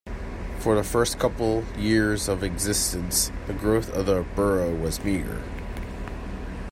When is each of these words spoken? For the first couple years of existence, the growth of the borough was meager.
For 0.57 0.73
the 0.73 0.83
first 0.83 1.19
couple 1.19 1.63
years 1.77 2.27
of 2.27 2.41
existence, 2.41 3.31
the 3.45 3.53
growth 3.53 3.91
of 3.93 4.07
the 4.07 4.25
borough 4.35 4.73
was 4.73 5.03
meager. 5.03 5.43